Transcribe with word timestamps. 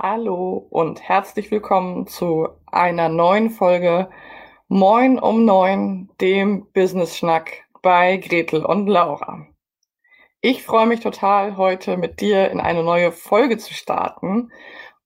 Hallo 0.00 0.64
und 0.70 1.02
herzlich 1.02 1.50
willkommen 1.50 2.06
zu 2.06 2.50
einer 2.66 3.08
neuen 3.08 3.50
Folge 3.50 4.08
Moin 4.68 5.18
um 5.18 5.44
Neun, 5.44 6.08
dem 6.20 6.70
Business 6.72 7.16
Schnack 7.16 7.64
bei 7.82 8.16
Gretel 8.18 8.64
und 8.64 8.86
Laura. 8.86 9.48
Ich 10.40 10.62
freue 10.62 10.86
mich 10.86 11.00
total, 11.00 11.56
heute 11.56 11.96
mit 11.96 12.20
dir 12.20 12.48
in 12.52 12.60
eine 12.60 12.84
neue 12.84 13.10
Folge 13.10 13.58
zu 13.58 13.74
starten. 13.74 14.52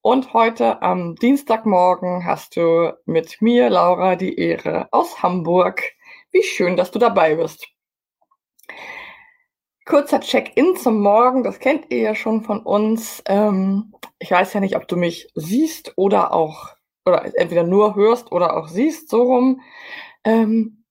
Und 0.02 0.34
heute 0.34 0.82
am 0.82 1.16
Dienstagmorgen 1.16 2.26
hast 2.26 2.56
du 2.56 2.92
mit 3.06 3.40
mir, 3.40 3.70
Laura, 3.70 4.14
die 4.16 4.38
Ehre 4.38 4.88
aus 4.90 5.22
Hamburg. 5.22 5.84
Wie 6.32 6.42
schön, 6.42 6.76
dass 6.76 6.90
du 6.90 6.98
dabei 6.98 7.36
bist. 7.36 7.66
Kurzer 9.84 10.20
Check-in 10.20 10.76
zum 10.76 11.00
Morgen, 11.00 11.42
das 11.42 11.58
kennt 11.58 11.90
ihr 11.90 11.98
ja 11.98 12.14
schon 12.14 12.42
von 12.44 12.60
uns. 12.60 13.22
Ähm, 13.26 13.92
ich 14.20 14.30
weiß 14.30 14.52
ja 14.52 14.60
nicht, 14.60 14.76
ob 14.76 14.86
du 14.86 14.96
mich 14.96 15.28
siehst 15.34 15.94
oder 15.96 16.32
auch, 16.32 16.68
oder 17.04 17.24
entweder 17.36 17.64
nur 17.64 17.96
hörst 17.96 18.30
oder 18.30 18.56
auch 18.56 18.68
siehst, 18.68 19.10
so 19.10 19.22
rum. 19.22 19.60
Ähm, 20.24 20.84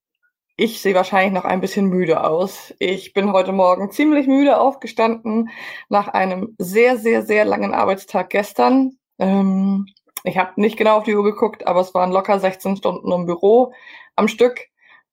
ich 0.58 0.82
sehe 0.82 0.94
wahrscheinlich 0.94 1.34
noch 1.34 1.46
ein 1.46 1.62
bisschen 1.62 1.86
müde 1.88 2.24
aus. 2.26 2.74
Ich 2.80 3.14
bin 3.14 3.32
heute 3.32 3.54
Morgen 3.54 3.92
ziemlich 3.92 4.28
müde 4.28 4.60
aufgestanden 4.60 5.50
nach 5.88 6.10
einem 6.10 6.56
sehr, 6.58 6.98
sehr, 6.98 7.24
sehr 7.24 7.46
langen 7.46 7.74
Arbeitstag 7.74 8.30
gestern. 8.30 8.98
Ähm, 9.20 9.88
ich 10.26 10.38
habe 10.38 10.60
nicht 10.60 10.78
genau 10.78 10.98
auf 10.98 11.06
die 11.06 11.16
Uhr 11.16 11.24
geguckt, 11.24 11.66
aber 11.66 11.80
es 11.80 11.94
waren 11.94 12.12
locker 12.12 12.40
16 12.40 12.76
Stunden 12.76 13.12
im 13.12 13.26
Büro 13.26 13.74
am 14.18 14.28
Stück. 14.28 14.71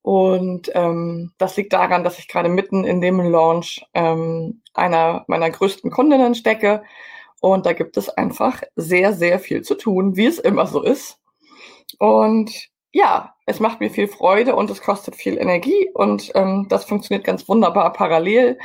Und 0.08 0.70
ähm, 0.74 1.32
das 1.36 1.58
liegt 1.58 1.74
daran, 1.74 2.02
dass 2.02 2.18
ich 2.18 2.28
gerade 2.28 2.48
mitten 2.48 2.82
in 2.84 3.02
dem 3.02 3.20
Launch 3.20 3.84
ähm, 3.92 4.62
einer 4.72 5.26
meiner 5.26 5.50
größten 5.50 5.90
Kundinnen 5.90 6.34
stecke. 6.34 6.82
Und 7.42 7.66
da 7.66 7.74
gibt 7.74 7.98
es 7.98 8.08
einfach 8.08 8.62
sehr, 8.74 9.12
sehr 9.12 9.38
viel 9.38 9.60
zu 9.60 9.74
tun, 9.74 10.16
wie 10.16 10.24
es 10.24 10.38
immer 10.38 10.66
so 10.66 10.82
ist. 10.82 11.18
Und 11.98 12.70
ja, 12.90 13.34
es 13.44 13.60
macht 13.60 13.80
mir 13.80 13.90
viel 13.90 14.08
Freude 14.08 14.56
und 14.56 14.70
es 14.70 14.80
kostet 14.80 15.14
viel 15.14 15.36
Energie 15.36 15.90
und 15.92 16.32
ähm, 16.34 16.68
das 16.70 16.86
funktioniert 16.86 17.26
ganz 17.26 17.46
wunderbar 17.46 17.92
parallel. 17.92 18.58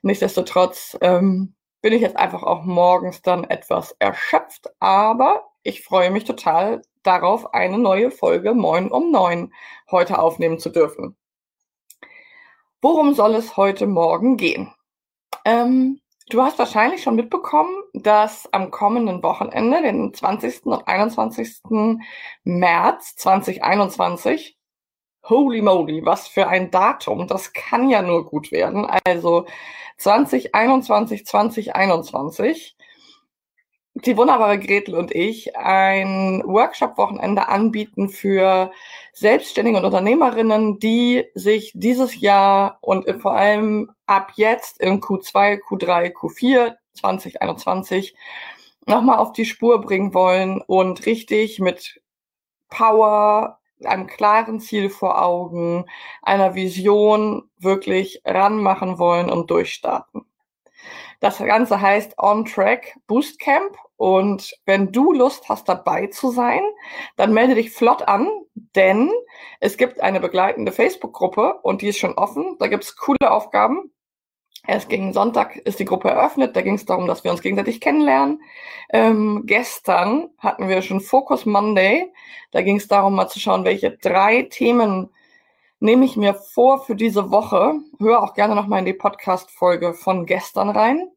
Nichtsdestotrotz 0.00 0.96
ähm, 1.02 1.54
bin 1.82 1.92
ich 1.92 2.00
jetzt 2.00 2.16
einfach 2.16 2.42
auch 2.42 2.64
morgens 2.64 3.20
dann 3.20 3.44
etwas 3.44 3.94
erschöpft, 3.98 4.70
aber 4.80 5.44
ich 5.62 5.82
freue 5.82 6.10
mich 6.10 6.24
total 6.24 6.80
darauf, 7.06 7.54
eine 7.54 7.78
neue 7.78 8.10
Folge 8.10 8.54
Moin 8.54 8.90
um 8.90 9.10
neun 9.10 9.52
heute 9.90 10.18
aufnehmen 10.18 10.58
zu 10.58 10.70
dürfen. 10.70 11.16
Worum 12.82 13.14
soll 13.14 13.34
es 13.34 13.56
heute 13.56 13.86
Morgen 13.86 14.36
gehen? 14.36 14.72
Ähm, 15.44 16.00
Du 16.28 16.42
hast 16.42 16.58
wahrscheinlich 16.58 17.04
schon 17.04 17.14
mitbekommen, 17.14 17.72
dass 17.94 18.52
am 18.52 18.72
kommenden 18.72 19.22
Wochenende, 19.22 19.80
den 19.80 20.12
20. 20.12 20.66
und 20.66 20.88
21. 20.88 21.60
März 22.42 23.14
2021, 23.14 24.58
holy 25.22 25.62
moly, 25.62 26.04
was 26.04 26.26
für 26.26 26.48
ein 26.48 26.72
Datum, 26.72 27.28
das 27.28 27.52
kann 27.52 27.90
ja 27.90 28.02
nur 28.02 28.26
gut 28.26 28.50
werden. 28.50 28.88
Also 29.04 29.46
2021, 29.98 31.24
2021 31.26 32.75
die 34.04 34.16
wunderbare 34.16 34.58
Gretel 34.58 34.94
und 34.94 35.14
ich 35.14 35.56
ein 35.56 36.42
Workshop-Wochenende 36.44 37.48
anbieten 37.48 38.10
für 38.10 38.70
Selbstständige 39.14 39.78
und 39.78 39.84
Unternehmerinnen, 39.86 40.78
die 40.78 41.24
sich 41.34 41.72
dieses 41.74 42.20
Jahr 42.20 42.78
und 42.82 43.08
vor 43.20 43.32
allem 43.32 43.90
ab 44.04 44.32
jetzt 44.36 44.80
in 44.80 45.00
Q2, 45.00 45.60
Q3, 45.62 46.12
Q4 46.12 46.74
2021 46.92 48.14
nochmal 48.86 49.18
auf 49.18 49.32
die 49.32 49.46
Spur 49.46 49.80
bringen 49.80 50.12
wollen 50.12 50.60
und 50.60 51.06
richtig 51.06 51.58
mit 51.58 52.00
Power, 52.68 53.60
einem 53.82 54.06
klaren 54.06 54.60
Ziel 54.60 54.90
vor 54.90 55.22
Augen, 55.22 55.86
einer 56.20 56.54
Vision 56.54 57.48
wirklich 57.58 58.20
ranmachen 58.26 58.98
wollen 58.98 59.30
und 59.30 59.50
durchstarten. 59.50 60.26
Das 61.20 61.38
Ganze 61.38 61.80
heißt 61.80 62.18
On 62.18 62.44
Track 62.44 62.98
Boost 63.06 63.38
Camp 63.38 63.76
und 63.96 64.54
wenn 64.66 64.92
du 64.92 65.12
Lust 65.12 65.48
hast, 65.48 65.68
dabei 65.68 66.08
zu 66.08 66.30
sein, 66.30 66.60
dann 67.16 67.32
melde 67.32 67.54
dich 67.54 67.70
flott 67.70 68.02
an, 68.02 68.28
denn 68.54 69.10
es 69.60 69.76
gibt 69.76 70.00
eine 70.00 70.20
begleitende 70.20 70.72
Facebook-Gruppe 70.72 71.60
und 71.62 71.80
die 71.80 71.88
ist 71.88 71.98
schon 71.98 72.14
offen. 72.14 72.56
Da 72.58 72.66
gibt's 72.66 72.96
coole 72.96 73.30
Aufgaben. 73.30 73.90
Erst 74.66 74.88
gegen 74.88 75.12
Sonntag 75.12 75.56
ist 75.56 75.78
die 75.78 75.84
Gruppe 75.84 76.10
eröffnet. 76.10 76.56
Da 76.56 76.60
ging 76.60 76.74
es 76.74 76.84
darum, 76.84 77.06
dass 77.06 77.24
wir 77.24 77.30
uns 77.30 77.40
gegenseitig 77.40 77.80
kennenlernen. 77.80 78.42
Ähm, 78.90 79.44
gestern 79.46 80.30
hatten 80.38 80.68
wir 80.68 80.82
schon 80.82 81.00
Focus 81.00 81.46
Monday. 81.46 82.12
Da 82.50 82.62
ging 82.62 82.76
es 82.76 82.88
darum, 82.88 83.14
mal 83.14 83.28
zu 83.28 83.38
schauen, 83.38 83.64
welche 83.64 83.92
drei 83.92 84.42
Themen 84.42 85.10
nehme 85.80 86.04
ich 86.04 86.16
mir 86.16 86.34
vor 86.34 86.84
für 86.84 86.96
diese 86.96 87.30
Woche. 87.30 87.74
Hör 87.98 88.22
auch 88.22 88.34
gerne 88.34 88.54
noch 88.54 88.66
mal 88.66 88.78
in 88.78 88.84
die 88.84 88.92
Podcast-Folge 88.92 89.94
von 89.94 90.26
gestern 90.26 90.70
rein. 90.70 91.10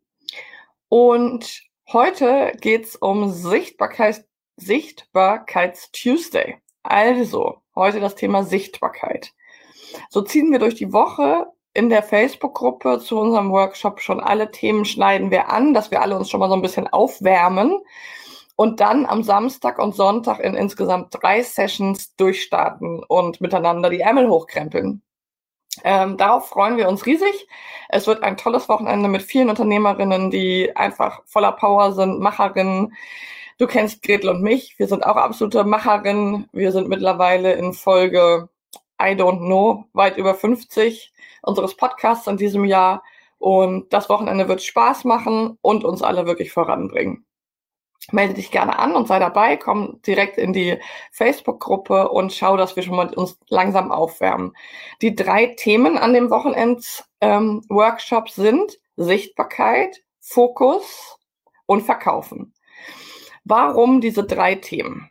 Und 0.88 1.70
Heute 1.92 2.52
geht's 2.62 2.96
um 2.96 3.32
Sichtbarkeit, 3.32 4.24
Sichtbarkeits 4.58 5.92
Tuesday. 5.92 6.58
Also, 6.84 7.64
heute 7.74 8.00
das 8.00 8.14
Thema 8.14 8.44
Sichtbarkeit. 8.44 9.34
So 10.12 10.22
ziehen 10.22 10.52
wir 10.52 10.60
durch 10.60 10.76
die 10.76 10.94
Woche 10.94 11.48
in 11.74 11.90
der 11.90 12.04
Facebook-Gruppe 12.04 13.00
zu 13.00 13.20
unserem 13.20 13.52
Workshop 13.52 14.02
schon 14.02 14.20
alle 14.20 14.52
Themen 14.52 14.86
schneiden 14.86 15.32
wir 15.32 15.50
an, 15.50 15.74
dass 15.74 15.90
wir 15.90 16.04
alle 16.04 16.16
uns 16.16 16.30
schon 16.30 16.42
mal 16.42 16.50
so 16.50 16.54
ein 16.54 16.62
bisschen 16.62 16.88
aufwärmen 16.88 17.80
und 18.60 18.82
dann 18.82 19.06
am 19.06 19.24
Samstag 19.24 19.80
und 19.80 19.96
Sonntag 19.96 20.42
in 20.42 20.54
insgesamt 20.54 21.16
drei 21.22 21.42
Sessions 21.44 22.14
durchstarten 22.18 23.02
und 23.08 23.40
miteinander 23.40 23.90
die 23.90 24.02
Ärmel 24.02 24.28
hochkrempeln. 24.28 25.02
Ähm, 25.86 26.18
darauf 26.18 26.50
freuen 26.50 26.76
wir 26.76 26.90
uns 26.90 27.06
riesig. 27.06 27.48
Es 27.88 28.06
wird 28.06 28.22
ein 28.22 28.36
tolles 28.36 28.68
Wochenende 28.68 29.08
mit 29.08 29.22
vielen 29.22 29.48
Unternehmerinnen, 29.50 30.30
die 30.30 30.76
einfach 30.76 31.22
voller 31.26 31.54
Power 31.54 31.94
sind, 31.94 32.20
Macherinnen. 32.20 32.94
Du 33.60 33.66
kennst 33.66 34.04
Gretel 34.04 34.30
und 34.30 34.42
mich. 34.42 34.78
Wir 34.78 34.88
sind 34.88 35.06
auch 35.06 35.16
absolute 35.16 35.64
Macherinnen. 35.64 36.50
Wir 36.52 36.74
sind 36.74 36.90
mittlerweile 36.90 37.54
in 37.54 37.72
Folge 37.72 38.50
I 39.02 39.12
don't 39.16 39.40
know, 39.46 39.86
weit 39.94 40.18
über 40.18 40.36
50 40.36 41.14
unseres 41.44 41.78
Podcasts 41.78 42.28
in 42.28 42.36
diesem 42.36 42.66
Jahr. 42.66 43.04
Und 43.38 43.94
das 43.94 44.10
Wochenende 44.10 44.50
wird 44.50 44.62
Spaß 44.62 45.06
machen 45.06 45.58
und 45.62 45.86
uns 45.86 46.02
alle 46.02 46.26
wirklich 46.26 46.52
voranbringen 46.52 47.26
melde 48.12 48.34
dich 48.36 48.52
gerne 48.52 48.80
an 48.80 48.96
und 48.96 49.08
sei 49.08 49.20
dabei, 49.20 49.58
komm 49.58 50.02
direkt 50.06 50.38
in 50.38 50.54
die 50.54 50.78
Facebook-Gruppe 51.12 52.10
und 52.10 52.34
schau, 52.34 52.58
dass 52.58 52.76
wir 52.76 52.84
schon 52.84 52.96
mal 52.96 53.14
uns 53.14 53.38
langsam 53.50 53.92
aufwärmen. 53.92 54.56
Die 55.02 55.16
drei 55.16 55.48
Themen 55.58 55.98
an 55.98 56.14
dem 56.14 56.30
Wochenend-Workshop 56.30 58.26
ähm, 58.28 58.34
sind 58.34 58.80
Sichtbarkeit, 58.96 60.02
Fokus 60.20 61.18
und 61.66 61.82
Verkaufen. 61.82 62.54
Warum 63.44 64.02
diese 64.02 64.24
drei 64.24 64.56
Themen? 64.56 65.10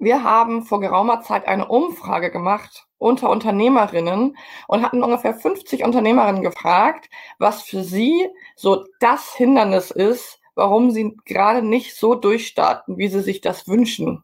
Wir 0.00 0.24
haben 0.24 0.62
vor 0.62 0.80
geraumer 0.80 1.20
Zeit 1.22 1.46
eine 1.46 1.68
Umfrage 1.68 2.30
gemacht 2.30 2.86
unter 2.98 3.30
Unternehmerinnen 3.30 4.36
und 4.66 4.82
hatten 4.82 5.02
ungefähr 5.02 5.34
50 5.34 5.84
Unternehmerinnen 5.84 6.42
gefragt, 6.42 7.10
was 7.38 7.62
für 7.62 7.84
sie 7.84 8.28
so 8.56 8.84
das 8.98 9.34
Hindernis 9.34 9.90
ist, 9.90 10.40
warum 10.54 10.90
sie 10.90 11.16
gerade 11.24 11.62
nicht 11.62 11.96
so 11.96 12.14
durchstarten, 12.14 12.98
wie 12.98 13.08
sie 13.08 13.22
sich 13.22 13.40
das 13.40 13.68
wünschen. 13.68 14.22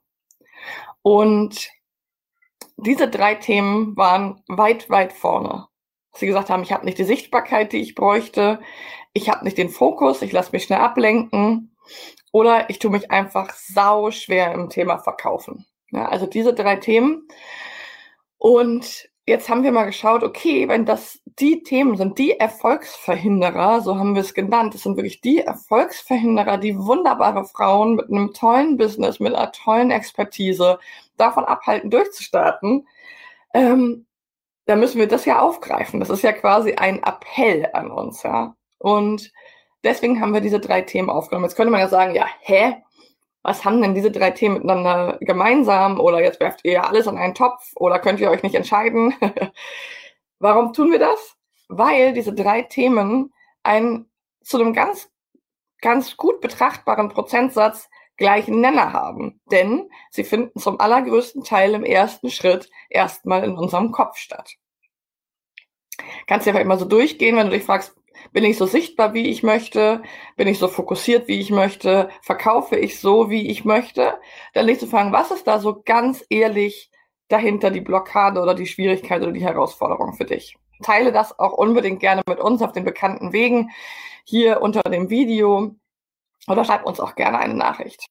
Und 1.03 1.71
diese 2.77 3.09
drei 3.09 3.35
Themen 3.35 3.97
waren 3.97 4.43
weit, 4.49 4.89
weit 4.91 5.13
vorne. 5.13 5.67
Sie 6.13 6.27
gesagt 6.27 6.51
haben, 6.51 6.63
ich 6.63 6.73
habe 6.73 6.85
nicht 6.85 6.99
die 6.99 7.05
Sichtbarkeit, 7.05 7.73
die 7.73 7.81
ich 7.81 7.95
bräuchte, 7.95 8.61
ich 9.13 9.29
habe 9.29 9.45
nicht 9.45 9.59
den 9.59 9.69
Fokus, 9.69 10.23
ich 10.23 10.33
lasse 10.33 10.53
mich 10.53 10.65
schnell 10.65 10.81
ablenken 10.81 11.77
oder 12.33 12.71
ich 12.71 12.79
tue 12.79 12.91
mich 12.91 13.11
einfach 13.11 13.53
sau 13.55 14.11
schwer 14.11 14.53
im 14.53 14.71
Thema 14.71 14.99
Verkaufen. 14.99 15.67
Ja, 15.91 16.09
also 16.09 16.27
diese 16.27 16.55
drei 16.55 16.77
Themen. 16.77 17.27
Und 18.39 19.10
jetzt 19.27 19.49
haben 19.49 19.63
wir 19.63 19.73
mal 19.73 19.87
geschaut, 19.87 20.23
okay, 20.23 20.69
wenn 20.69 20.87
das 20.87 21.21
die 21.39 21.63
Themen 21.63 21.97
sind, 21.97 22.19
die 22.19 22.39
Erfolgsverhinderer, 22.39 23.81
so 23.81 23.97
haben 23.97 24.15
wir 24.15 24.23
es 24.23 24.35
genannt, 24.35 24.75
das 24.75 24.83
sind 24.83 24.97
wirklich 24.97 25.21
die 25.21 25.41
Erfolgsverhinderer, 25.41 26.59
die 26.59 26.77
wunderbare 26.79 27.45
Frauen 27.45 27.95
mit 27.97 28.09
einem 28.11 28.33
tollen 28.35 28.77
Business, 28.77 29.21
mit 29.21 29.35
einer 29.35 29.53
tollen 29.53 29.91
Expertise 29.91 30.79
davon 31.17 31.45
abhalten, 31.45 31.91
durchzustarten, 31.91 32.87
ähm, 33.55 34.07
da 34.67 34.77
müssen 34.77 34.99
wir 34.99 35.09
das 35.09 35.25
ja 35.25 35.41
aufgreifen. 35.41 36.01
Das 36.01 36.11
ist 36.11 36.23
ja 36.23 36.33
quasi 36.33 36.75
ein 36.75 37.03
Appell 37.03 37.69
an 37.73 37.91
uns, 37.91 38.23
ja. 38.23 38.55
Und 38.79 39.33
deswegen 39.85 40.21
haben 40.21 40.33
wir 40.33 40.41
diese 40.41 40.61
drei 40.61 40.83
Themen 40.83 41.11
aufgenommen. 41.11 41.47
Jetzt 41.47 41.57
könnte 41.57 41.73
man 41.73 41.81
ja 41.81 41.89
sagen, 41.89 42.15
ja, 42.15 42.27
hä? 42.41 42.77
Was 43.43 43.65
haben 43.65 43.81
denn 43.81 43.95
diese 43.95 44.11
drei 44.11 44.31
Themen 44.31 44.57
miteinander 44.57 45.19
gemeinsam? 45.21 45.99
Oder 45.99 46.23
jetzt 46.23 46.41
werft 46.41 46.61
ihr 46.65 46.73
ja 46.73 46.83
alles 46.85 47.09
an 47.09 47.17
einen 47.17 47.35
Topf 47.35 47.73
oder 47.77 47.99
könnt 47.99 48.21
ihr 48.21 48.31
euch 48.31 48.43
nicht 48.43 48.55
entscheiden? 48.55 49.15
Warum 50.39 50.73
tun 50.73 50.91
wir 50.91 50.99
das? 50.99 51.37
Weil 51.69 52.13
diese 52.13 52.35
drei 52.35 52.63
Themen 52.63 53.33
einen 53.63 54.11
zu 54.43 54.61
einem 54.61 54.73
ganz, 54.73 55.11
ganz 55.81 56.17
gut 56.17 56.41
betrachtbaren 56.41 57.09
Prozentsatz 57.09 57.89
gleichen 58.17 58.61
Nenner 58.61 58.93
haben. 58.93 59.41
Denn 59.51 59.91
sie 60.11 60.25
finden 60.25 60.61
zum 60.61 60.79
allergrößten 60.79 61.43
Teil 61.43 61.75
im 61.75 61.85
ersten 61.85 62.31
Schritt 62.31 62.71
erstmal 62.91 63.45
in 63.45 63.57
unserem 63.57 63.93
Kopf 63.93 64.19
statt. 64.19 64.55
Kannst 66.27 66.47
du 66.47 66.51
einfach 66.51 66.63
immer 66.63 66.79
so 66.79 66.85
durchgehen, 66.85 67.37
wenn 67.37 67.47
du 67.47 67.53
dich 67.53 67.65
fragst, 67.65 67.95
bin 68.33 68.45
ich 68.45 68.57
so 68.57 68.67
sichtbar, 68.67 69.15
wie 69.15 69.29
ich 69.29 69.43
möchte? 69.43 70.03
Bin 70.37 70.49
ich 70.49 70.59
so 70.59 70.69
fokussiert, 70.69 71.29
wie 71.29 71.41
ich 71.41 71.51
möchte? 71.51 72.11
Verkaufe 72.23 72.77
ich 72.77 73.01
so, 73.01 73.31
wie 73.31 73.49
ich 73.49 73.65
möchte? 73.65 74.19
Dann 74.55 74.67
nicht 74.67 74.81
zu 74.81 74.87
fragen, 74.87 75.13
was 75.13 75.31
ist 75.31 75.47
da 75.47 75.59
so 75.59 75.83
ganz 75.85 76.25
ehrlich 76.31 76.91
dahinter 77.29 77.71
die 77.71 77.81
Blockade 77.81 78.41
oder 78.41 78.55
die 78.55 78.67
Schwierigkeit 78.67 79.23
oder 79.23 79.33
die 79.33 79.45
Herausforderung 79.45 80.15
für 80.15 80.25
dich? 80.25 80.57
Teile 80.83 81.13
das 81.13 81.39
auch 81.39 81.53
unbedingt 81.53 82.01
gerne 82.01 82.23
mit 82.27 82.41
uns 82.41 82.63
auf 82.63 82.73
den 82.73 82.85
bekannten 82.85 83.33
Wegen 83.33 83.71
hier 84.25 84.63
unter 84.63 84.83
dem 84.83 85.11
Video 85.11 85.75
oder 86.49 86.65
schreib 86.65 86.87
uns 86.87 87.01
auch 87.01 87.15
gerne 87.15 87.39
eine 87.39 87.55
Nachricht, 87.55 88.07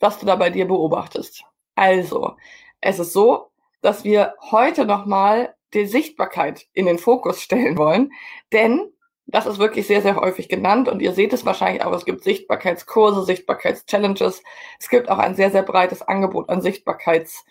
was 0.00 0.18
du 0.18 0.26
da 0.26 0.36
bei 0.36 0.50
dir 0.50 0.66
beobachtest. 0.66 1.44
Also, 1.74 2.36
es 2.80 2.98
ist 2.98 3.12
so, 3.12 3.50
dass 3.82 4.04
wir 4.04 4.34
heute 4.50 4.84
nochmal 4.84 5.54
die 5.74 5.86
Sichtbarkeit 5.86 6.66
in 6.72 6.86
den 6.86 6.98
Fokus 6.98 7.40
stellen 7.40 7.78
wollen, 7.78 8.12
denn 8.52 8.92
das 9.30 9.46
ist 9.46 9.58
wirklich 9.58 9.86
sehr, 9.86 10.00
sehr 10.00 10.16
häufig 10.16 10.48
genannt 10.48 10.88
und 10.88 11.02
ihr 11.02 11.12
seht 11.12 11.34
es 11.34 11.44
wahrscheinlich 11.44 11.84
auch, 11.84 11.92
es 11.92 12.06
gibt 12.06 12.24
Sichtbarkeitskurse, 12.24 13.24
Sichtbarkeitschallenges. 13.24 14.42
Es 14.80 14.88
gibt 14.88 15.10
auch 15.10 15.18
ein 15.18 15.34
sehr, 15.34 15.50
sehr 15.50 15.62
breites 15.62 16.00
Angebot 16.00 16.48
an 16.48 16.62
Sichtbarkeits 16.62 17.44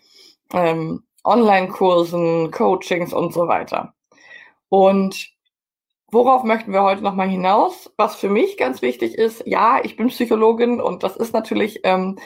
ähm, 0.54 1.04
Online-Kursen, 1.24 2.50
Coachings 2.50 3.14
und 3.14 3.32
so 3.32 3.48
weiter. 3.48 3.94
Und 4.70 5.30
worauf 6.12 6.44
möchten 6.44 6.74
wir 6.74 6.82
heute 6.82 7.04
nochmal 7.04 7.30
hinaus? 7.30 7.94
Was 7.96 8.16
für 8.16 8.30
mich 8.30 8.58
ganz 8.58 8.82
wichtig 8.82 9.14
ist, 9.16 9.44
ja, 9.46 9.80
ich 9.84 9.96
bin 9.98 10.08
Psychologin 10.08 10.82
und 10.82 11.04
das 11.04 11.16
ist 11.16 11.34
natürlich 11.34 11.82
ähm, 11.84 12.18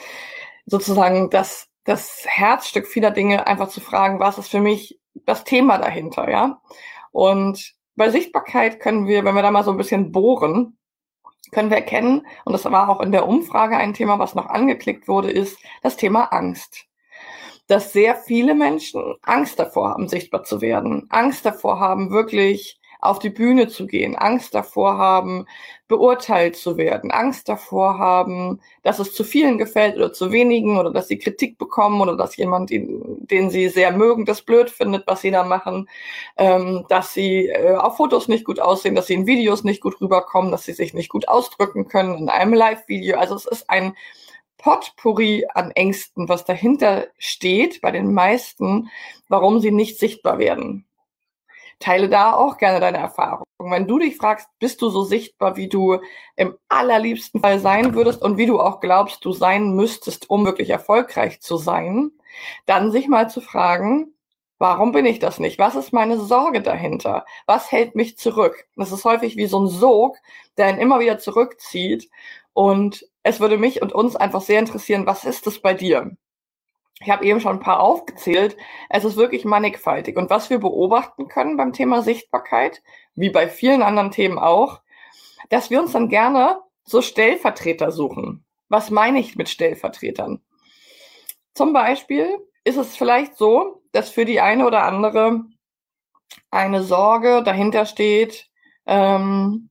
sozusagen 0.65 1.29
das, 1.29 1.67
das 1.83 2.23
Herzstück 2.25 2.87
vieler 2.87 3.11
Dinge, 3.11 3.47
einfach 3.47 3.67
zu 3.67 3.81
fragen, 3.81 4.21
was 4.21 4.37
ist 4.37 4.49
für 4.49 4.61
mich 4.61 4.97
das 5.25 5.43
Thema 5.43 5.77
dahinter, 5.77 6.29
ja? 6.29 6.61
Und 7.11 7.75
bei 7.95 8.09
Sichtbarkeit 8.09 8.79
können 8.79 9.07
wir, 9.07 9.23
wenn 9.23 9.35
wir 9.35 9.41
da 9.41 9.51
mal 9.51 9.63
so 9.63 9.71
ein 9.71 9.77
bisschen 9.77 10.11
bohren, 10.11 10.77
können 11.51 11.69
wir 11.69 11.77
erkennen, 11.77 12.25
und 12.45 12.53
das 12.53 12.65
war 12.65 12.89
auch 12.89 13.01
in 13.01 13.11
der 13.11 13.27
Umfrage 13.27 13.77
ein 13.77 13.93
Thema, 13.93 14.19
was 14.19 14.35
noch 14.35 14.47
angeklickt 14.47 15.07
wurde, 15.07 15.31
ist 15.31 15.57
das 15.83 15.97
Thema 15.97 16.25
Angst. 16.25 16.85
Dass 17.67 17.93
sehr 17.93 18.15
viele 18.15 18.55
Menschen 18.55 19.15
Angst 19.21 19.59
davor 19.59 19.89
haben, 19.89 20.07
sichtbar 20.07 20.43
zu 20.43 20.61
werden, 20.61 21.07
Angst 21.09 21.45
davor 21.45 21.79
haben, 21.79 22.11
wirklich 22.11 22.80
auf 23.01 23.17
die 23.17 23.31
Bühne 23.31 23.67
zu 23.67 23.87
gehen, 23.87 24.15
Angst 24.15 24.53
davor 24.53 24.97
haben, 24.97 25.47
beurteilt 25.87 26.55
zu 26.55 26.77
werden, 26.77 27.11
Angst 27.11 27.49
davor 27.49 27.97
haben, 27.97 28.61
dass 28.83 28.99
es 28.99 29.13
zu 29.13 29.23
vielen 29.23 29.57
gefällt 29.57 29.97
oder 29.97 30.13
zu 30.13 30.31
wenigen 30.31 30.77
oder 30.77 30.91
dass 30.91 31.07
sie 31.07 31.17
Kritik 31.17 31.57
bekommen 31.57 31.99
oder 31.99 32.15
dass 32.15 32.37
jemand, 32.37 32.69
den, 32.69 33.17
den 33.25 33.49
sie 33.49 33.69
sehr 33.69 33.91
mögen, 33.91 34.25
das 34.25 34.43
blöd 34.43 34.69
findet, 34.69 35.07
was 35.07 35.21
sie 35.21 35.31
da 35.31 35.43
machen, 35.43 35.89
ähm, 36.37 36.85
dass 36.89 37.13
sie 37.13 37.47
äh, 37.47 37.75
auf 37.75 37.97
Fotos 37.97 38.27
nicht 38.27 38.45
gut 38.45 38.59
aussehen, 38.59 38.93
dass 38.95 39.07
sie 39.07 39.15
in 39.15 39.27
Videos 39.27 39.63
nicht 39.63 39.81
gut 39.81 39.99
rüberkommen, 39.99 40.51
dass 40.51 40.63
sie 40.63 40.73
sich 40.73 40.93
nicht 40.93 41.09
gut 41.09 41.27
ausdrücken 41.27 41.87
können 41.87 42.15
in 42.17 42.29
einem 42.29 42.53
Live-Video. 42.53 43.17
Also 43.17 43.35
es 43.35 43.45
ist 43.45 43.69
ein 43.69 43.95
Potpourri 44.59 45.47
an 45.51 45.71
Ängsten, 45.71 46.29
was 46.29 46.45
dahinter 46.45 47.07
steht 47.17 47.81
bei 47.81 47.89
den 47.89 48.13
meisten, 48.13 48.89
warum 49.27 49.59
sie 49.59 49.71
nicht 49.71 49.97
sichtbar 49.97 50.37
werden 50.37 50.85
teile 51.81 52.07
da 52.09 52.33
auch 52.33 52.57
gerne 52.57 52.79
deine 52.79 52.99
Erfahrungen. 52.99 53.45
Wenn 53.59 53.87
du 53.87 53.99
dich 53.99 54.17
fragst, 54.17 54.47
bist 54.59 54.81
du 54.81 54.89
so 54.89 55.03
sichtbar, 55.03 55.57
wie 55.57 55.67
du 55.67 55.99
im 56.35 56.55
allerliebsten 56.69 57.41
Fall 57.41 57.59
sein 57.59 57.93
würdest 57.93 58.21
und 58.21 58.37
wie 58.37 58.45
du 58.45 58.59
auch 58.59 58.79
glaubst, 58.79 59.25
du 59.25 59.33
sein 59.33 59.75
müsstest, 59.75 60.29
um 60.29 60.45
wirklich 60.45 60.69
erfolgreich 60.69 61.41
zu 61.41 61.57
sein, 61.57 62.11
dann 62.65 62.91
sich 62.91 63.07
mal 63.07 63.29
zu 63.29 63.41
fragen, 63.41 64.13
warum 64.57 64.91
bin 64.91 65.05
ich 65.05 65.19
das 65.19 65.39
nicht? 65.39 65.59
Was 65.59 65.75
ist 65.75 65.91
meine 65.91 66.19
Sorge 66.19 66.61
dahinter? 66.61 67.25
Was 67.47 67.71
hält 67.71 67.95
mich 67.95 68.17
zurück? 68.17 68.67
Das 68.75 68.91
ist 68.91 69.05
häufig 69.05 69.35
wie 69.35 69.47
so 69.47 69.59
ein 69.59 69.67
Sog, 69.67 70.17
der 70.57 70.69
ihn 70.69 70.79
immer 70.79 70.99
wieder 70.99 71.17
zurückzieht. 71.19 72.09
Und 72.53 73.05
es 73.23 73.39
würde 73.39 73.57
mich 73.57 73.81
und 73.81 73.93
uns 73.93 74.15
einfach 74.15 74.41
sehr 74.41 74.59
interessieren, 74.59 75.05
was 75.05 75.25
ist 75.25 75.47
es 75.47 75.61
bei 75.61 75.73
dir? 75.73 76.15
Ich 77.01 77.09
habe 77.09 77.25
eben 77.25 77.39
schon 77.39 77.57
ein 77.57 77.61
paar 77.61 77.79
aufgezählt. 77.79 78.57
Es 78.89 79.03
ist 79.03 79.15
wirklich 79.15 79.43
mannigfaltig. 79.43 80.17
Und 80.17 80.29
was 80.29 80.49
wir 80.49 80.59
beobachten 80.59 81.27
können 81.27 81.57
beim 81.57 81.73
Thema 81.73 82.03
Sichtbarkeit, 82.03 82.81
wie 83.15 83.29
bei 83.29 83.47
vielen 83.47 83.81
anderen 83.81 84.11
Themen 84.11 84.37
auch, 84.37 84.81
dass 85.49 85.69
wir 85.69 85.81
uns 85.81 85.93
dann 85.93 86.09
gerne 86.09 86.61
so 86.83 87.01
Stellvertreter 87.01 87.91
suchen. 87.91 88.45
Was 88.69 88.91
meine 88.91 89.19
ich 89.19 89.35
mit 89.35 89.49
Stellvertretern? 89.49 90.41
Zum 91.53 91.73
Beispiel 91.73 92.37
ist 92.63 92.77
es 92.77 92.95
vielleicht 92.95 93.35
so, 93.35 93.81
dass 93.91 94.09
für 94.09 94.25
die 94.25 94.39
eine 94.39 94.65
oder 94.65 94.83
andere 94.83 95.41
eine 96.51 96.83
Sorge 96.83 97.43
dahinter 97.43 97.85
steht, 97.85 98.49
ähm, 98.85 99.69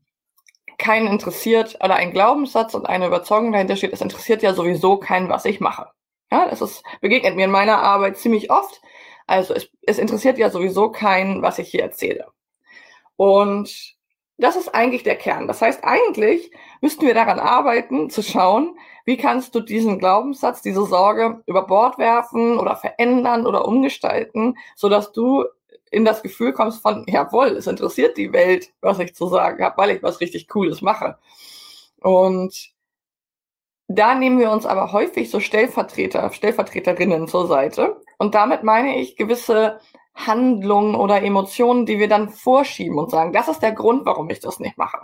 keinen 0.79 1.07
interessiert 1.07 1.77
oder 1.83 1.95
ein 1.95 2.13
Glaubenssatz 2.13 2.75
und 2.75 2.87
eine 2.87 3.07
Überzeugung 3.07 3.53
dahinter 3.53 3.77
steht, 3.77 3.93
es 3.93 4.01
interessiert 4.01 4.43
ja 4.43 4.55
sowieso 4.55 4.99
keinen, 4.99 5.29
was 5.29 5.45
ich 5.45 5.61
mache. 5.61 5.91
Ja, 6.31 6.49
das 6.49 6.61
ist, 6.61 6.83
begegnet 7.01 7.37
mir 7.37 7.47
in 7.47 7.51
meiner 7.51 7.79
Arbeit 7.83 8.17
ziemlich 8.19 8.51
oft. 8.51 8.81
Also 9.27 9.55
es, 9.55 9.71
es 9.83 9.99
interessiert 9.99 10.39
ja 10.39 10.51
sowieso 10.51 10.91
keinen, 10.91 11.43
was 11.43 11.59
ich 11.59 11.69
hier 11.71 11.83
erzähle. 11.83 12.27
Und 13.17 13.97
das 14.39 14.57
ist 14.57 14.75
eigentlich 14.75 15.03
der 15.03 15.17
Kern. 15.17 15.47
Das 15.47 15.61
heißt, 15.61 15.85
eigentlich 15.85 16.51
müssten 16.81 17.07
wir 17.07 17.15
daran 17.15 17.39
arbeiten, 17.39 18.09
zu 18.11 18.23
schauen, 18.23 18.79
wie 19.05 19.17
kannst 19.17 19.55
du 19.55 19.61
diesen 19.61 19.99
Glaubenssatz, 19.99 20.63
diese 20.63 20.85
Sorge 20.87 21.43
über 21.47 21.67
Bord 21.67 21.99
werfen 21.99 22.59
oder 22.59 22.77
verändern 22.77 23.47
oder 23.47 23.67
umgestalten, 23.67 24.57
so 24.77 24.89
dass 24.89 25.13
du 25.13 25.45
in 25.91 26.05
das 26.05 26.23
Gefühl 26.23 26.53
kommst 26.53 26.81
von, 26.81 27.05
jawohl, 27.09 27.49
es 27.49 27.67
interessiert 27.67 28.17
die 28.17 28.33
Welt, 28.33 28.73
was 28.81 28.99
ich 29.01 29.15
zu 29.15 29.27
sagen 29.27 29.63
habe, 29.63 29.77
weil 29.77 29.91
ich 29.91 30.03
was 30.03 30.21
richtig 30.21 30.49
Cooles 30.49 30.81
mache. 30.81 31.19
Und 32.01 32.71
da 33.93 34.15
nehmen 34.15 34.39
wir 34.39 34.53
uns 34.53 34.67
aber 34.67 34.93
häufig 34.93 35.31
so 35.31 35.41
Stellvertreter, 35.41 36.31
Stellvertreterinnen 36.33 37.27
zur 37.27 37.49
Seite. 37.49 38.01
Und 38.19 38.37
damit 38.37 38.63
meine 38.63 38.97
ich 39.01 39.17
gewisse 39.17 39.81
Handlungen 40.15 40.95
oder 40.95 41.23
Emotionen, 41.23 41.87
die 41.87 41.99
wir 41.99 42.09
dann 42.09 42.29
vorschieben 42.29 42.99
und 42.99 43.11
sagen, 43.11 43.33
das 43.33 43.49
ist 43.49 43.61
der 43.61 43.73
Grund, 43.73 44.07
warum 44.07 44.31
ich 44.31 44.39
das 44.39 44.61
nicht 44.61 44.79
mache. 44.79 44.99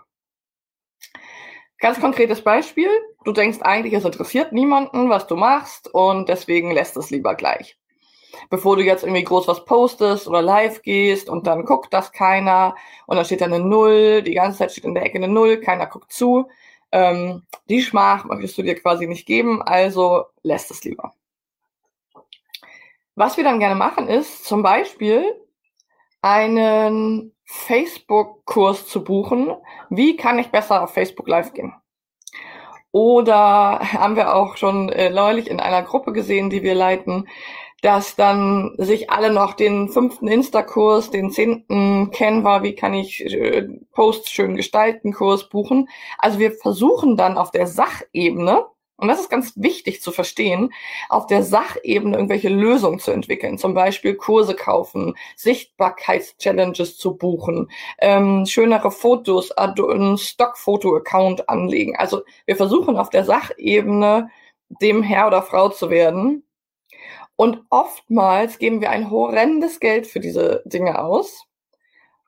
Ganz 1.81 2.01
konkretes 2.01 2.43
Beispiel. 2.43 2.89
Du 3.25 3.33
denkst 3.33 3.59
eigentlich, 3.61 3.93
es 3.93 4.05
interessiert 4.05 4.53
niemanden, 4.53 5.11
was 5.11 5.27
du 5.27 5.35
machst 5.35 5.93
und 5.93 6.29
deswegen 6.29 6.71
lässt 6.71 6.97
es 6.97 7.11
lieber 7.11 7.35
gleich. 7.35 7.77
Bevor 8.51 8.77
du 8.77 8.85
jetzt 8.85 9.03
irgendwie 9.03 9.25
groß 9.25 9.49
was 9.49 9.65
postest 9.65 10.29
oder 10.29 10.43
live 10.43 10.83
gehst 10.83 11.29
und 11.29 11.49
dann 11.49 11.65
guckt 11.65 11.93
das 11.93 12.13
keiner 12.13 12.77
und 13.07 13.17
dann 13.17 13.25
steht 13.25 13.41
da 13.41 13.47
eine 13.47 13.59
Null, 13.59 14.23
die 14.23 14.35
ganze 14.35 14.59
Zeit 14.59 14.71
steht 14.71 14.85
in 14.85 14.95
der 14.95 15.05
Ecke 15.05 15.19
eine 15.19 15.29
Null, 15.29 15.59
keiner 15.59 15.87
guckt 15.87 16.13
zu, 16.13 16.49
ähm, 16.93 17.43
die 17.69 17.83
Schmach 17.83 18.25
möchtest 18.25 18.59
du 18.59 18.63
dir 18.63 18.75
quasi 18.75 19.07
nicht 19.07 19.27
geben, 19.27 19.63
also 19.63 20.25
lässt 20.43 20.71
es 20.71 20.85
lieber. 20.85 21.13
Was 23.15 23.37
wir 23.37 23.45
dann 23.45 23.61
gerne 23.61 23.75
machen, 23.75 24.09
ist 24.09 24.45
zum 24.45 24.63
Beispiel 24.63 25.25
einen 26.21 27.35
Facebook-Kurs 27.45 28.87
zu 28.89 29.05
buchen. 29.05 29.55
Wie 29.89 30.17
kann 30.17 30.39
ich 30.39 30.49
besser 30.49 30.83
auf 30.83 30.93
Facebook 30.93 31.29
Live 31.29 31.55
gehen? 31.55 31.75
Oder 32.93 33.81
haben 33.81 34.17
wir 34.17 34.35
auch 34.35 34.57
schon 34.57 34.89
äh, 34.89 35.11
neulich 35.11 35.49
in 35.49 35.61
einer 35.61 35.83
Gruppe 35.83 36.13
gesehen, 36.13 36.51
die 36.51 36.63
wir 36.63 36.75
leiten, 36.75 37.29
dass 37.83 38.17
dann 38.17 38.75
sich 38.79 39.11
alle 39.11 39.33
noch 39.33 39.55
den 39.55 39.89
fünften 39.89 40.29
Insta-Kurs, 40.29 41.11
den 41.11 41.31
zehnten 41.31 42.11
Canva, 42.11 42.63
wie 42.63 42.75
kann 42.75 42.95
ich 42.95 43.25
äh, 43.25 43.69
Posts 43.93 44.31
schön 44.31 44.57
gestalten, 44.57 45.13
Kurs 45.13 45.49
buchen. 45.49 45.89
Also 46.19 46.39
wir 46.39 46.53
versuchen 46.53 47.17
dann 47.17 47.37
auf 47.37 47.51
der 47.51 47.67
Sachebene, 47.67 48.67
und 48.99 49.09
das 49.09 49.21
ist 49.21 49.29
ganz 49.29 49.53
wichtig 49.57 50.01
zu 50.01 50.11
verstehen, 50.11 50.73
auf 51.11 51.27
der 51.27 51.43
Sachebene 51.43 52.17
irgendwelche 52.17 52.49
Lösungen 52.49 52.99
zu 52.99 53.11
entwickeln. 53.11 53.59
Zum 53.59 53.75
Beispiel 53.75 54.15
Kurse 54.15 54.55
kaufen, 54.55 55.15
Sichtbarkeitschallenges 55.37 56.97
zu 56.97 57.17
buchen, 57.17 57.71
ähm, 57.99 58.47
schönere 58.47 58.91
Fotos, 58.91 59.53
einen 59.53 60.17
Stockfoto-Account 60.17 61.51
anlegen. 61.51 61.95
Also 61.97 62.23
wir 62.47 62.57
versuchen 62.57 62.97
auf 62.97 63.11
der 63.11 63.25
Sachebene 63.25 64.31
dem 64.81 65.03
Herr 65.03 65.27
oder 65.27 65.43
Frau 65.43 65.69
zu 65.69 65.91
werden 65.91 66.43
und 67.37 67.63
oftmals 67.71 68.59
geben 68.59 68.81
wir 68.81 68.91
ein 68.91 69.11
horrendes 69.11 69.79
Geld 69.79 70.07
für 70.07 70.21
diese 70.21 70.63
Dinge 70.65 70.99
aus. 70.99 71.45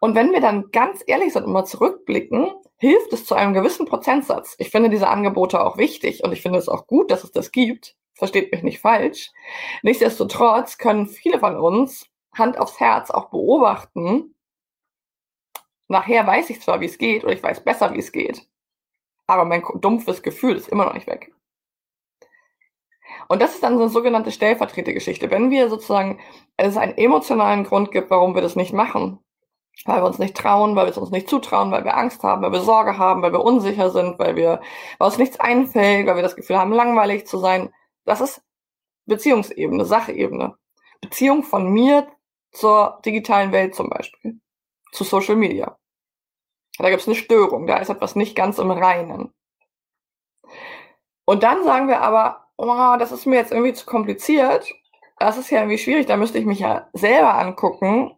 Und 0.01 0.15
wenn 0.15 0.33
wir 0.33 0.41
dann 0.41 0.71
ganz 0.71 1.03
ehrlich 1.07 1.33
sind 1.33 1.45
und 1.45 1.53
mal 1.53 1.65
zurückblicken, 1.65 2.53
hilft 2.77 3.13
es 3.13 3.25
zu 3.25 3.35
einem 3.35 3.55
gewissen 3.55 3.87
Prozentsatz. 3.87 4.55
Ich 4.59 4.71
finde 4.71 4.91
diese 4.91 5.09
Angebote 5.09 5.65
auch 5.65 5.77
wichtig 5.77 6.23
und 6.23 6.33
ich 6.33 6.43
finde 6.43 6.59
es 6.59 6.69
auch 6.69 6.87
gut, 6.87 7.11
dass 7.11 7.25
es 7.25 7.33
das 7.33 7.51
gibt. 7.51 7.97
Versteht 8.15 8.53
mich 8.53 8.63
nicht 8.63 8.81
falsch. 8.81 9.31
Nichtsdestotrotz 9.83 10.79
können 10.79 11.07
viele 11.07 11.41
von 11.41 11.57
uns 11.57 12.09
Hand 12.33 12.59
aufs 12.59 12.79
Herz 12.79 13.11
auch 13.11 13.31
beobachten. 13.31 14.35
Nachher 15.89 16.27
weiß 16.27 16.51
ich 16.51 16.61
zwar, 16.61 16.81
wie 16.81 16.87
es 16.87 16.99
geht 16.99 17.25
oder 17.25 17.33
ich 17.33 17.43
weiß 17.43 17.65
besser, 17.65 17.93
wie 17.95 17.99
es 17.99 18.13
geht. 18.13 18.47
Aber 19.27 19.45
mein 19.45 19.63
dumpfes 19.81 20.23
Gefühl 20.23 20.57
ist 20.57 20.69
immer 20.69 20.85
noch 20.85 20.95
nicht 20.95 21.07
weg. 21.07 21.33
Und 23.29 23.43
das 23.43 23.55
ist 23.55 23.63
dann 23.63 23.77
so 23.77 23.83
eine 23.83 23.91
sogenannte 23.91 24.33
Stellvertretergeschichte. 24.33 25.31
Wenn 25.31 25.51
wir 25.51 25.69
sozusagen, 25.69 26.19
es 26.57 26.77
einen 26.77 26.97
emotionalen 26.97 27.65
Grund 27.65 27.91
gibt, 27.93 28.11
warum 28.11 28.35
wir 28.35 28.43
das 28.43 28.57
nicht 28.57 28.73
machen, 28.73 29.19
weil 29.85 30.03
wir 30.03 30.07
uns 30.07 30.19
nicht 30.19 30.37
trauen, 30.37 30.75
weil 30.77 30.87
wir 30.87 30.91
es 30.91 30.99
uns 30.99 31.11
nicht 31.11 31.29
zutrauen, 31.29 31.71
weil 31.71 31.85
wir 31.85 31.97
Angst 31.97 32.23
haben, 32.23 32.43
weil 32.43 32.53
wir 32.53 32.61
Sorge 32.61 32.99
haben, 32.99 33.23
weil 33.23 33.33
wir 33.33 33.45
unsicher 33.45 33.91
sind, 33.91 34.19
weil 34.19 34.37
wir, 34.37 34.61
weil 34.99 35.07
uns 35.07 35.19
nichts 35.19 35.39
einfällt, 35.39 36.07
weil 36.07 36.17
wir 36.17 36.23
das 36.23 36.37
Gefühl 36.37 36.59
haben, 36.59 36.73
langweilig 36.73 37.27
zu 37.27 37.39
sein. 37.39 37.73
Das 38.05 38.21
ist 38.21 38.43
Beziehungsebene, 39.07 39.85
Sachebene. 39.85 40.57
Beziehung 41.01 41.43
von 41.45 41.71
mir 41.71 42.09
zur 42.51 43.01
digitalen 43.05 43.53
Welt 43.53 43.75
zum 43.75 43.89
Beispiel, 43.89 44.41
zu 44.93 45.05
Social 45.05 45.37
Media. 45.37 45.79
Da 46.79 46.91
gibt 46.91 47.03
es 47.03 47.09
eine 47.09 47.17
Störung, 47.17 47.67
da 47.67 47.77
ist 47.79 47.89
etwas 47.89 48.17
nicht 48.17 48.35
ganz 48.35 48.59
im 48.59 48.71
Reinen. 48.71 49.33
Und 51.25 51.43
dann 51.43 51.65
sagen 51.65 51.89
wir 51.89 52.01
aber, 52.01 52.48
oh, 52.59 52.97
das 52.99 53.13
ist 53.13 53.27
mir 53.27 53.37
jetzt 53.37 53.53
irgendwie 53.53 53.73
zu 53.73 53.87
kompliziert. 53.87 54.71
Das 55.19 55.39
ist 55.39 55.51
ja 55.51 55.61
irgendwie 55.61 55.79
schwierig, 55.79 56.07
da 56.07 56.17
müsste 56.17 56.39
ich 56.39 56.45
mich 56.45 56.61
ja 56.61 56.89
selber 56.93 57.35
angucken. 57.39 58.13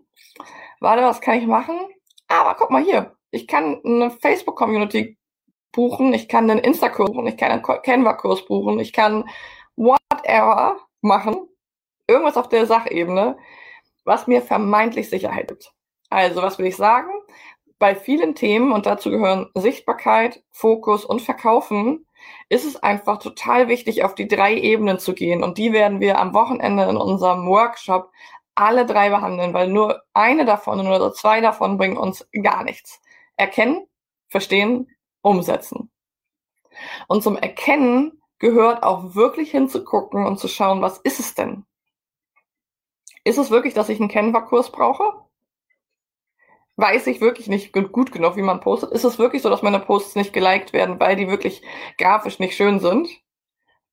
Warte, 0.80 1.02
was 1.02 1.20
kann 1.20 1.38
ich 1.38 1.46
machen? 1.46 1.78
Aber 2.28 2.54
guck 2.54 2.70
mal 2.70 2.82
hier, 2.82 3.16
ich 3.30 3.46
kann 3.46 3.80
eine 3.84 4.10
Facebook-Community 4.10 5.18
buchen, 5.72 6.12
ich 6.14 6.28
kann 6.28 6.50
einen 6.50 6.60
Insta-Kurs 6.60 7.10
buchen, 7.12 7.26
ich 7.26 7.36
kann 7.36 7.52
einen 7.52 7.62
Canva-Kurs 7.62 8.46
buchen, 8.46 8.80
ich 8.80 8.92
kann 8.92 9.28
whatever 9.76 10.78
machen, 11.00 11.48
irgendwas 12.06 12.36
auf 12.36 12.48
der 12.48 12.66
Sachebene, 12.66 13.38
was 14.04 14.26
mir 14.26 14.42
vermeintlich 14.42 15.08
Sicherheit 15.08 15.48
gibt. 15.48 15.72
Also, 16.10 16.42
was 16.42 16.58
will 16.58 16.66
ich 16.66 16.76
sagen? 16.76 17.10
Bei 17.80 17.94
vielen 17.94 18.34
Themen, 18.34 18.72
und 18.72 18.84
dazu 18.84 19.10
gehören 19.10 19.48
Sichtbarkeit, 19.54 20.44
Fokus 20.50 21.06
und 21.06 21.22
Verkaufen, 21.22 22.06
ist 22.50 22.66
es 22.66 22.76
einfach 22.76 23.18
total 23.18 23.68
wichtig, 23.68 24.04
auf 24.04 24.14
die 24.14 24.28
drei 24.28 24.54
Ebenen 24.54 24.98
zu 24.98 25.14
gehen. 25.14 25.42
Und 25.42 25.56
die 25.56 25.72
werden 25.72 25.98
wir 25.98 26.18
am 26.18 26.34
Wochenende 26.34 26.82
in 26.84 26.98
unserem 26.98 27.46
Workshop 27.48 28.12
alle 28.54 28.84
drei 28.84 29.08
behandeln, 29.08 29.54
weil 29.54 29.68
nur 29.68 30.02
eine 30.12 30.44
davon 30.44 30.86
oder 30.86 31.14
zwei 31.14 31.40
davon 31.40 31.78
bringen 31.78 31.96
uns 31.96 32.28
gar 32.42 32.64
nichts. 32.64 33.00
Erkennen, 33.38 33.86
verstehen, 34.28 34.94
umsetzen. 35.22 35.90
Und 37.08 37.22
zum 37.22 37.38
Erkennen 37.38 38.20
gehört 38.38 38.82
auch 38.82 39.14
wirklich 39.14 39.52
hinzugucken 39.52 40.26
und 40.26 40.38
zu 40.38 40.48
schauen, 40.48 40.82
was 40.82 40.98
ist 40.98 41.18
es 41.18 41.34
denn? 41.34 41.64
Ist 43.24 43.38
es 43.38 43.50
wirklich, 43.50 43.72
dass 43.72 43.88
ich 43.88 44.00
einen 44.00 44.10
Canva-Kurs 44.10 44.70
brauche? 44.70 45.29
Weiß 46.80 47.06
ich 47.08 47.20
wirklich 47.20 47.48
nicht 47.48 47.72
gut 47.72 48.12
genug, 48.12 48.36
wie 48.36 48.42
man 48.42 48.60
postet. 48.60 48.92
Ist 48.92 49.04
es 49.04 49.18
wirklich 49.18 49.42
so, 49.42 49.50
dass 49.50 49.62
meine 49.62 49.80
Posts 49.80 50.16
nicht 50.16 50.32
geliked 50.32 50.72
werden, 50.72 50.98
weil 51.00 51.16
die 51.16 51.28
wirklich 51.28 51.62
grafisch 51.98 52.38
nicht 52.38 52.56
schön 52.56 52.80
sind? 52.80 53.08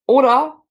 Oder 0.06 0.62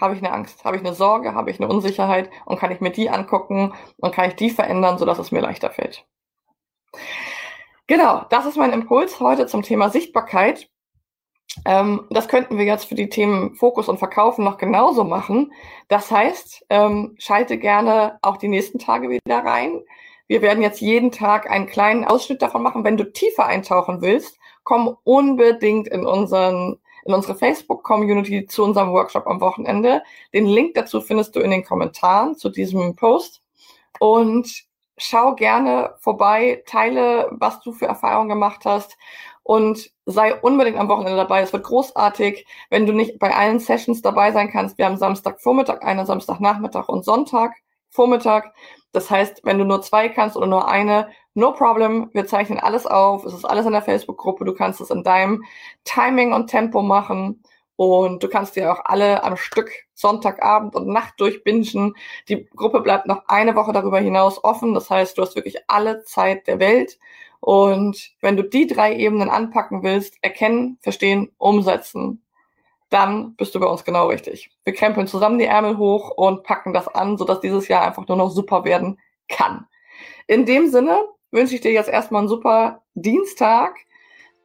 habe 0.00 0.14
ich 0.14 0.20
eine 0.20 0.32
Angst, 0.32 0.64
habe 0.64 0.76
ich 0.76 0.82
eine 0.82 0.94
Sorge, 0.94 1.34
habe 1.34 1.50
ich 1.50 1.60
eine 1.60 1.68
Unsicherheit 1.68 2.30
und 2.46 2.58
kann 2.58 2.72
ich 2.72 2.80
mir 2.80 2.90
die 2.90 3.10
angucken 3.10 3.74
und 3.98 4.14
kann 4.14 4.28
ich 4.28 4.36
die 4.36 4.50
verändern, 4.50 4.98
sodass 4.98 5.18
es 5.18 5.30
mir 5.30 5.40
leichter 5.40 5.70
fällt? 5.70 6.04
Genau, 7.86 8.24
das 8.30 8.46
ist 8.46 8.56
mein 8.56 8.72
Impuls 8.72 9.20
heute 9.20 9.46
zum 9.46 9.62
Thema 9.62 9.90
Sichtbarkeit. 9.90 10.70
Ähm, 11.64 12.06
das 12.10 12.28
könnten 12.28 12.58
wir 12.58 12.64
jetzt 12.64 12.86
für 12.86 12.94
die 12.94 13.08
Themen 13.08 13.54
Fokus 13.54 13.88
und 13.88 13.98
Verkaufen 13.98 14.44
noch 14.44 14.56
genauso 14.56 15.04
machen. 15.04 15.52
Das 15.88 16.10
heißt, 16.10 16.66
ähm, 16.70 17.14
schalte 17.18 17.58
gerne 17.58 18.18
auch 18.22 18.38
die 18.38 18.48
nächsten 18.48 18.78
Tage 18.78 19.10
wieder 19.10 19.44
rein. 19.44 19.82
Wir 20.26 20.42
werden 20.42 20.62
jetzt 20.62 20.80
jeden 20.80 21.10
Tag 21.10 21.50
einen 21.50 21.66
kleinen 21.66 22.04
Ausschnitt 22.04 22.42
davon 22.42 22.62
machen. 22.62 22.84
Wenn 22.84 22.96
du 22.96 23.12
tiefer 23.12 23.46
eintauchen 23.46 24.00
willst, 24.00 24.38
komm 24.62 24.96
unbedingt 25.04 25.88
in 25.88 26.06
unseren 26.06 26.78
in 27.04 27.12
unsere 27.12 27.34
Facebook-Community 27.34 28.46
zu 28.46 28.64
unserem 28.64 28.92
Workshop 28.92 29.26
am 29.26 29.40
Wochenende. 29.40 30.02
Den 30.32 30.46
Link 30.46 30.74
dazu 30.74 31.00
findest 31.00 31.36
du 31.36 31.40
in 31.40 31.50
den 31.50 31.64
Kommentaren 31.64 32.34
zu 32.36 32.48
diesem 32.48 32.96
Post. 32.96 33.42
Und 34.00 34.64
schau 34.96 35.34
gerne 35.34 35.94
vorbei, 35.98 36.62
teile, 36.66 37.28
was 37.32 37.60
du 37.60 37.72
für 37.72 37.86
Erfahrungen 37.86 38.28
gemacht 38.28 38.64
hast 38.64 38.96
und 39.42 39.90
sei 40.06 40.34
unbedingt 40.34 40.78
am 40.78 40.88
Wochenende 40.88 41.16
dabei. 41.16 41.42
Es 41.42 41.52
wird 41.52 41.64
großartig, 41.64 42.46
wenn 42.70 42.86
du 42.86 42.92
nicht 42.92 43.18
bei 43.18 43.34
allen 43.34 43.60
Sessions 43.60 44.02
dabei 44.02 44.32
sein 44.32 44.50
kannst. 44.50 44.78
Wir 44.78 44.86
haben 44.86 44.96
Samstagvormittag, 44.96 45.82
eine 45.82 46.06
Samstagnachmittag 46.06 46.88
und 46.88 47.04
Sonntag 47.04 47.52
Vormittag. 47.94 48.52
Das 48.92 49.08
heißt, 49.08 49.42
wenn 49.44 49.58
du 49.58 49.64
nur 49.64 49.82
zwei 49.82 50.08
kannst 50.08 50.36
oder 50.36 50.48
nur 50.48 50.68
eine, 50.68 51.08
no 51.34 51.52
problem. 51.52 52.10
Wir 52.12 52.26
zeichnen 52.26 52.58
alles 52.58 52.86
auf. 52.86 53.24
Es 53.24 53.32
ist 53.32 53.44
alles 53.44 53.66
in 53.66 53.72
der 53.72 53.82
Facebook-Gruppe. 53.82 54.44
Du 54.44 54.52
kannst 54.52 54.80
es 54.80 54.90
in 54.90 55.04
deinem 55.04 55.44
Timing 55.84 56.32
und 56.32 56.48
Tempo 56.48 56.82
machen. 56.82 57.42
Und 57.76 58.22
du 58.22 58.28
kannst 58.28 58.56
dir 58.56 58.72
auch 58.72 58.80
alle 58.84 59.22
am 59.22 59.36
Stück 59.36 59.70
Sonntagabend 59.94 60.74
und 60.74 60.88
Nacht 60.88 61.14
durchbingen. 61.18 61.94
Die 62.28 62.48
Gruppe 62.56 62.80
bleibt 62.80 63.06
noch 63.06 63.22
eine 63.28 63.54
Woche 63.54 63.72
darüber 63.72 64.00
hinaus 64.00 64.42
offen. 64.42 64.74
Das 64.74 64.90
heißt, 64.90 65.16
du 65.16 65.22
hast 65.22 65.36
wirklich 65.36 65.58
alle 65.68 66.02
Zeit 66.02 66.48
der 66.48 66.58
Welt. 66.58 66.98
Und 67.40 68.10
wenn 68.20 68.36
du 68.36 68.42
die 68.42 68.66
drei 68.66 68.96
Ebenen 68.96 69.28
anpacken 69.28 69.82
willst, 69.84 70.16
erkennen, 70.22 70.78
verstehen, 70.80 71.30
umsetzen, 71.38 72.23
dann 72.94 73.34
bist 73.34 73.54
du 73.54 73.60
bei 73.60 73.66
uns 73.66 73.84
genau 73.84 74.06
richtig. 74.06 74.50
Wir 74.62 74.72
krempeln 74.72 75.08
zusammen 75.08 75.40
die 75.40 75.46
Ärmel 75.46 75.78
hoch 75.78 76.10
und 76.10 76.44
packen 76.44 76.72
das 76.72 76.86
an, 76.86 77.18
sodass 77.18 77.40
dieses 77.40 77.66
Jahr 77.66 77.82
einfach 77.82 78.06
nur 78.06 78.16
noch 78.16 78.30
super 78.30 78.64
werden 78.64 79.00
kann. 79.28 79.66
In 80.28 80.46
dem 80.46 80.68
Sinne 80.68 81.04
wünsche 81.32 81.56
ich 81.56 81.60
dir 81.60 81.72
jetzt 81.72 81.90
erstmal 81.90 82.20
einen 82.20 82.28
super 82.28 82.82
Dienstag 82.94 83.74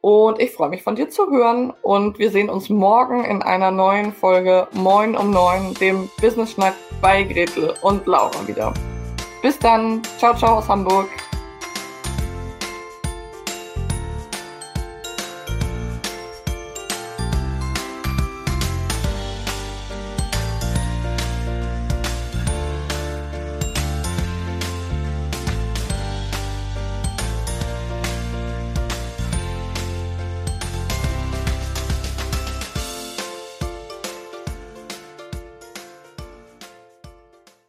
und 0.00 0.40
ich 0.40 0.50
freue 0.50 0.70
mich 0.70 0.82
von 0.82 0.96
dir 0.96 1.08
zu 1.08 1.30
hören 1.30 1.72
und 1.82 2.18
wir 2.18 2.30
sehen 2.30 2.50
uns 2.50 2.68
morgen 2.68 3.24
in 3.24 3.40
einer 3.42 3.70
neuen 3.70 4.12
Folge 4.12 4.66
Moin 4.72 5.16
um 5.16 5.30
Neun, 5.30 5.74
dem 5.74 6.10
Business 6.20 6.52
Schnack 6.52 6.74
bei 7.00 7.22
Gretel 7.22 7.74
und 7.82 8.04
Laura 8.06 8.48
wieder. 8.48 8.74
Bis 9.42 9.58
dann. 9.60 10.02
Ciao, 10.18 10.34
ciao 10.34 10.56
aus 10.56 10.68
Hamburg. 10.68 11.08